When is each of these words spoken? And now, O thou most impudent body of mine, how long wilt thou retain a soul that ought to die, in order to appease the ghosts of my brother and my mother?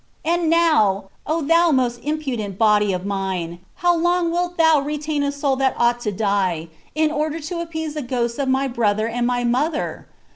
And 0.25 0.49
now, 0.49 1.11
O 1.27 1.43
thou 1.43 1.69
most 1.71 1.99
impudent 2.03 2.57
body 2.57 2.91
of 2.91 3.05
mine, 3.05 3.59
how 3.85 3.95
long 3.95 4.31
wilt 4.31 4.57
thou 4.57 4.79
retain 4.79 5.21
a 5.21 5.31
soul 5.31 5.55
that 5.57 5.75
ought 5.77 5.99
to 5.99 6.11
die, 6.11 6.69
in 6.95 7.11
order 7.11 7.39
to 7.41 7.59
appease 7.59 7.93
the 7.93 8.01
ghosts 8.01 8.39
of 8.39 8.49
my 8.49 8.67
brother 8.67 9.07
and 9.07 9.27
my 9.27 9.43
mother? 9.43 10.07